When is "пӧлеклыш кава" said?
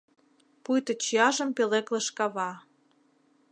1.57-2.51